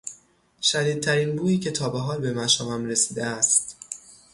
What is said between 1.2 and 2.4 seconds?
بویی که تابحال به